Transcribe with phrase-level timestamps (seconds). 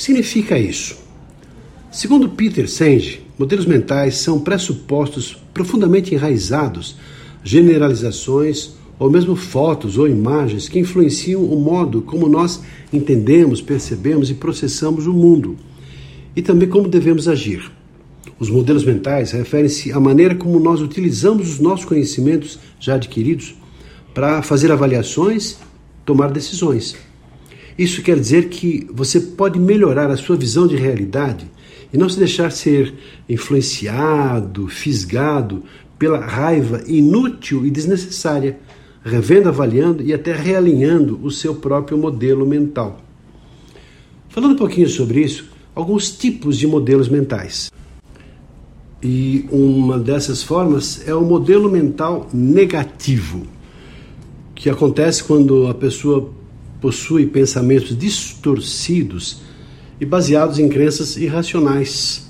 [0.00, 0.96] Que significa isso?
[1.92, 6.96] Segundo Peter Senge, modelos mentais são pressupostos profundamente enraizados,
[7.44, 14.34] generalizações ou mesmo fotos ou imagens que influenciam o modo como nós entendemos, percebemos e
[14.34, 15.58] processamos o mundo
[16.34, 17.70] e também como devemos agir.
[18.38, 23.54] Os modelos mentais referem-se à maneira como nós utilizamos os nossos conhecimentos já adquiridos
[24.14, 25.58] para fazer avaliações,
[26.06, 26.96] tomar decisões.
[27.80, 31.50] Isso quer dizer que você pode melhorar a sua visão de realidade
[31.90, 32.92] e não se deixar ser
[33.26, 35.62] influenciado, fisgado
[35.98, 38.58] pela raiva inútil e desnecessária,
[39.02, 43.00] revendo, avaliando e até realinhando o seu próprio modelo mental.
[44.28, 47.72] Falando um pouquinho sobre isso, alguns tipos de modelos mentais.
[49.02, 53.46] E uma dessas formas é o modelo mental negativo
[54.54, 56.38] que acontece quando a pessoa
[56.80, 59.42] possui pensamentos distorcidos
[60.00, 62.26] e baseados em crenças irracionais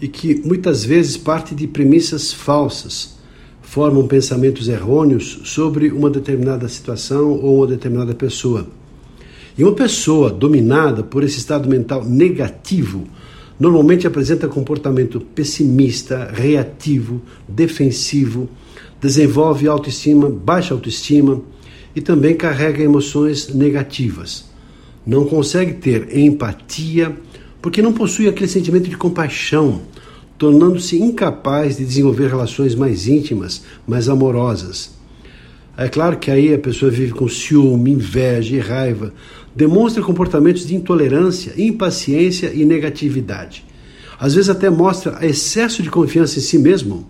[0.00, 3.16] e que muitas vezes parte de premissas falsas,
[3.62, 8.66] formam pensamentos errôneos sobre uma determinada situação ou uma determinada pessoa.
[9.56, 13.04] E uma pessoa dominada por esse estado mental negativo
[13.58, 18.48] normalmente apresenta comportamento pessimista, reativo, defensivo,
[19.00, 21.40] desenvolve autoestima, baixa autoestima
[21.94, 24.44] e também carrega emoções negativas.
[25.06, 27.16] Não consegue ter empatia
[27.60, 29.82] porque não possui aquele sentimento de compaixão,
[30.36, 34.90] tornando-se incapaz de desenvolver relações mais íntimas, mais amorosas.
[35.76, 39.14] É claro que aí a pessoa vive com ciúme, inveja e raiva,
[39.54, 43.64] demonstra comportamentos de intolerância, impaciência e negatividade.
[44.18, 47.06] Às vezes até mostra excesso de confiança em si mesmo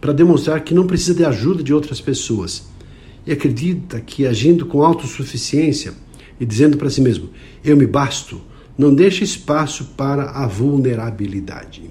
[0.00, 2.68] para demonstrar que não precisa de ajuda de outras pessoas.
[3.28, 5.92] E acredita que agindo com autossuficiência
[6.40, 7.28] e dizendo para si mesmo:
[7.62, 8.40] eu me basto,
[8.78, 11.90] não deixa espaço para a vulnerabilidade.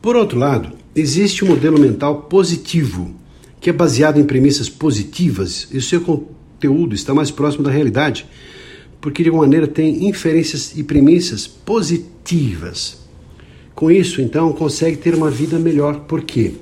[0.00, 3.14] Por outro lado, existe um modelo mental positivo,
[3.60, 8.24] que é baseado em premissas positivas e o seu conteúdo está mais próximo da realidade,
[8.98, 13.04] porque de alguma maneira tem inferências e premissas positivas.
[13.74, 16.06] Com isso, então, consegue ter uma vida melhor.
[16.06, 16.54] Por quê?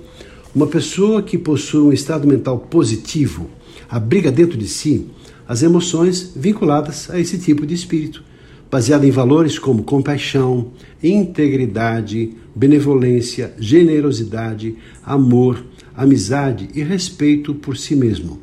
[0.55, 3.51] Uma pessoa que possui um estado mental positivo
[3.91, 5.09] abriga dentro de si
[5.49, 8.23] as emoções vinculadas a esse tipo de espírito,
[8.71, 10.71] baseado em valores como compaixão,
[11.03, 18.39] integridade, benevolência, generosidade, amor, amizade e respeito por si mesmo.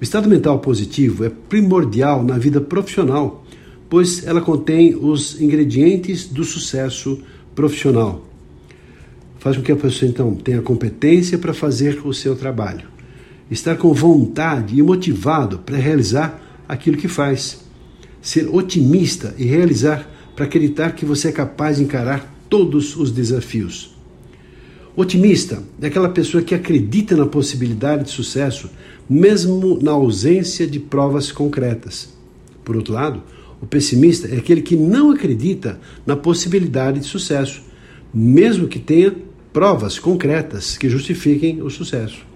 [0.00, 3.44] O estado mental positivo é primordial na vida profissional,
[3.90, 7.20] pois ela contém os ingredientes do sucesso
[7.54, 8.27] profissional.
[9.38, 12.88] Faz com que a pessoa então tenha competência para fazer o seu trabalho,
[13.50, 17.64] estar com vontade e motivado para realizar aquilo que faz,
[18.20, 23.96] ser otimista e realizar para acreditar que você é capaz de encarar todos os desafios.
[24.96, 28.68] Otimista é aquela pessoa que acredita na possibilidade de sucesso,
[29.08, 32.12] mesmo na ausência de provas concretas.
[32.64, 33.22] Por outro lado,
[33.60, 37.62] o pessimista é aquele que não acredita na possibilidade de sucesso,
[38.12, 39.14] mesmo que tenha
[39.52, 42.26] provas concretas que justifiquem o sucesso.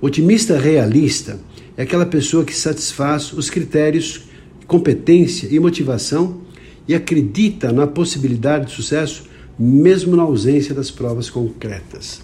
[0.00, 1.38] Otimista realista
[1.76, 4.22] é aquela pessoa que satisfaz os critérios
[4.66, 6.40] competência e motivação
[6.88, 9.24] e acredita na possibilidade de sucesso,
[9.58, 12.22] mesmo na ausência das provas concretas.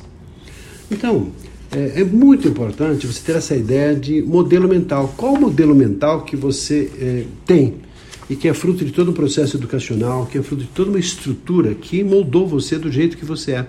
[0.90, 1.28] Então,
[1.70, 5.14] é, é, muito importante você ter essa ideia de modelo mental.
[5.16, 7.74] Qual o modelo mental que você é, tem?
[8.30, 10.98] e que é fruto de todo um processo educacional, que é fruto de toda uma
[10.98, 13.66] estrutura que moldou você do jeito que você é.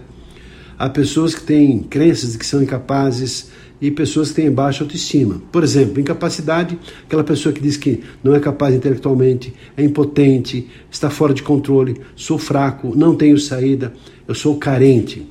[0.79, 5.41] Há pessoas que têm crenças de que são incapazes e pessoas que têm baixa autoestima.
[5.51, 11.09] Por exemplo, incapacidade, aquela pessoa que diz que não é capaz intelectualmente, é impotente, está
[11.09, 13.93] fora de controle, sou fraco, não tenho saída,
[14.25, 15.27] eu sou carente.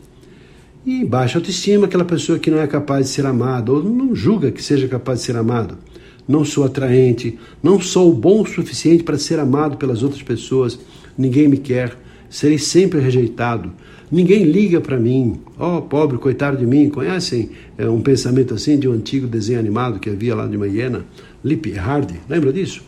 [0.85, 4.53] E baixa autoestima, aquela pessoa que não é capaz de ser amada ou não julga
[4.53, 5.79] que seja capaz de ser amado
[6.29, 10.79] não sou atraente, não sou bom o suficiente para ser amado pelas outras pessoas,
[11.17, 11.97] ninguém me quer,
[12.30, 13.72] serei sempre rejeitado,
[14.10, 16.88] ninguém liga para mim, oh pobre, coitado de mim.
[16.88, 20.66] Conhecem é, um pensamento assim de um antigo desenho animado que havia lá de uma
[20.66, 21.04] hiena,
[21.44, 22.82] Lip Hardy, lembra disso?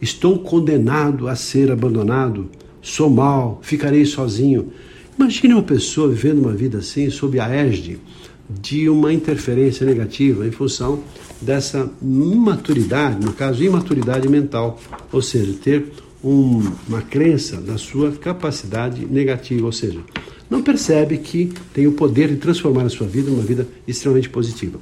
[0.00, 2.50] Estou condenado a ser abandonado,
[2.82, 4.72] sou mal, ficarei sozinho.
[5.18, 7.98] Imagine uma pessoa vivendo uma vida assim, sob a égide
[8.48, 11.02] de uma interferência negativa em função
[11.40, 14.78] dessa imaturidade, no caso, imaturidade mental,
[15.12, 15.86] ou seja, ter
[16.24, 20.00] um, uma crença na sua capacidade negativa, ou seja,
[20.48, 24.78] não percebe que tem o poder de transformar a sua vida numa vida extremamente positiva.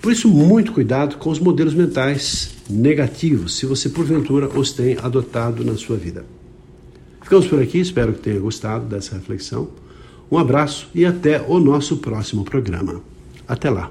[0.00, 5.64] Por isso, muito cuidado com os modelos mentais negativos, se você porventura os tem adotado
[5.64, 6.24] na sua vida.
[7.22, 9.68] Ficamos por aqui, espero que tenha gostado dessa reflexão.
[10.30, 13.02] Um abraço e até o nosso próximo programa.
[13.46, 13.90] Até lá.